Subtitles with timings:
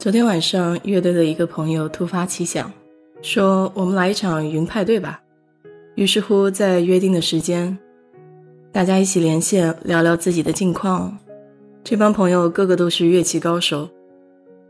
[0.00, 2.72] 昨天晚上，乐队的一个朋友突发奇想，
[3.20, 5.20] 说我们来一场云派对吧。
[5.94, 7.76] 于是乎，在约定的时间，
[8.72, 11.18] 大家一起连线聊聊自己的近况。
[11.84, 13.90] 这帮朋友个个都是乐器高手。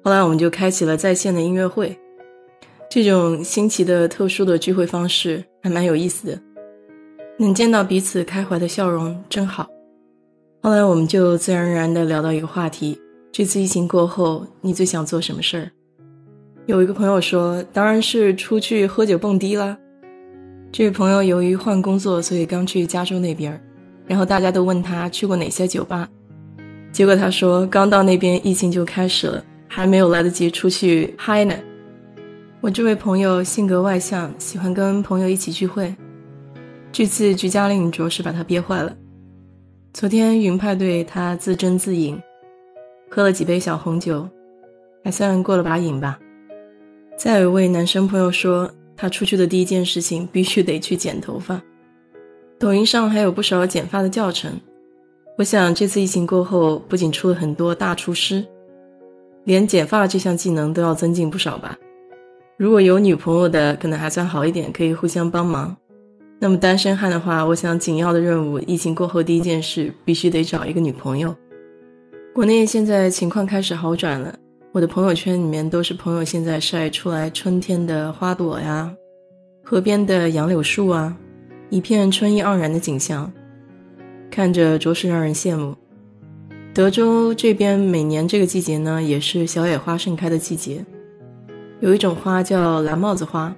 [0.03, 1.97] 后来我们就开启了在线的音乐会。
[2.89, 6.41] 这种新奇的、特殊的聚会方式还蛮有意思的，
[7.39, 9.69] 能见到彼此开怀的笑容真好。
[10.61, 13.01] 后来我们就自然而然地聊到一个话题。
[13.33, 15.71] 这次疫情过后，你最想做什么事儿？
[16.67, 19.77] 有一个朋友说，当然是出去喝酒蹦迪啦。
[20.73, 23.61] 这位朋友由于换工作，所以刚去加州那边
[24.07, 26.09] 然后大家都问他去过哪些酒吧，
[26.93, 31.55] 结果他说刚到那边疫情就开始了，还没有来得及出去嗨呢。
[32.61, 35.95] 我这位朋友性格外向，喜欢跟朋友一起聚会，
[36.91, 38.93] 这次居家令着实把他憋坏了。
[39.93, 42.21] 昨天云派对，他自斟自饮。
[43.11, 44.29] 喝了几杯小红酒，
[45.05, 46.19] 还算过了把瘾吧。
[47.17, 51.61] 再有一位男生朋友说，他出去的第一件事情必须得去剪头发。
[52.59, 54.53] 抖音上还有不少剪发的教程。
[55.37, 58.45] 我想这次疫情过后，不仅出了很多大厨师，
[59.45, 61.77] 连剪发这项技能都要增进不少吧。
[62.57, 65.77] 如果有女朋友的，可能还算好一点，可以互相帮忙。
[66.39, 71.35] 那么单身汉的话，我想紧要的任务，疫情过后第一件事必须得找一个女朋友。
[72.33, 74.33] 国内现在情况开始好转了，
[74.71, 78.95] 我的朋友圈里面都是朋友现在晒出来春天的花朵呀，
[79.65, 81.17] 河边的杨柳树啊，
[81.71, 83.31] 一片春意盎然的景象，
[84.31, 85.75] 看着着实让人羡慕。
[86.73, 90.85] 德州这边每年这个季节呢，也是小野花盛开的季节，
[91.81, 93.53] 有一种花叫蓝帽子花，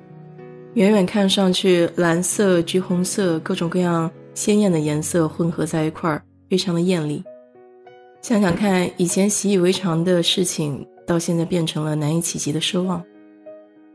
[0.73, 7.23] 远远看上去蓝色、橘红色各种各样鲜艳的颜色混合在一块儿，非常的艳丽。
[8.23, 13.03] 想想看，以前习以为常的事情，到现在变成了难以企及的奢望。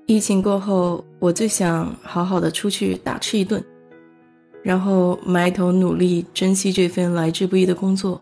[0.05, 3.63] 疫情过后，我最想好好的出去大吃一顿，
[4.61, 8.21] 然后埋头努力珍惜这份来之不易的工作。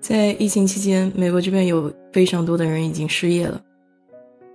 [0.00, 3.60] 在疫情期间，美国这边有非常多的人已经失业了，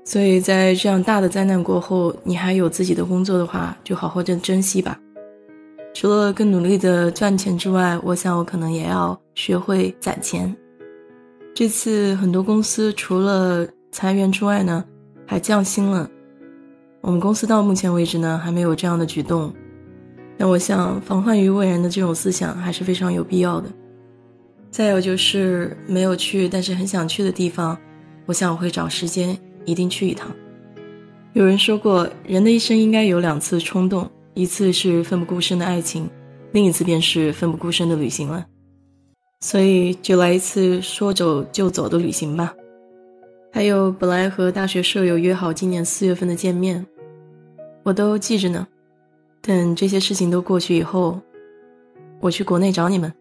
[0.06, 4.98] 所以在这样大的灾难过后，你还有自己的工作的话，就好好的珍惜吧。
[5.94, 10.54] 除了更努力的赚钱之外，我想我可能也要学会攒钱。
[11.54, 14.84] 这次很多公司除了裁员之外呢，
[15.28, 16.10] 还降薪了。
[17.02, 19.54] 我们公司到目前为止呢，还没有这样的举动。
[20.38, 23.70] 但我想防患于未然的这种思想还是非常有必要的。
[24.72, 27.78] 再有就是没有去但是很想去的地方，
[28.26, 30.30] 我想我会找时间一定去一趟。
[31.32, 34.10] 有人说过，人的一生应该有两次冲动。
[34.34, 36.10] 一次是奋不顾身的爱情，
[36.52, 38.46] 另一次便是奋不顾身的旅行了。
[39.46, 42.52] 所以就来一次说走就走的旅行吧。
[43.52, 46.84] 还有本来和大学舍友约好今年四月份的见面，
[47.84, 48.68] 我都记着呢。
[49.44, 51.22] 等这些事情都过去以后，
[52.22, 53.14] 我去国内找你们。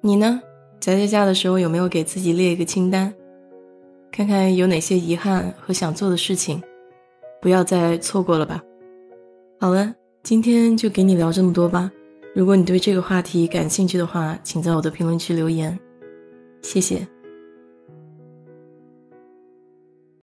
[0.00, 0.40] 你呢？
[0.80, 3.12] 宅在家的时候有没有给自己列一个清单，
[4.10, 6.62] 看看有哪些遗憾和想做的事情，
[7.42, 8.62] 不要再错过了吧。
[9.60, 9.94] 好了。
[10.22, 11.92] 今天就给你聊这么多吧。
[12.36, 15.78] 如果你对这个话题感兴趣的话，请在我的评论区留言，
[16.60, 17.08] 谢谢。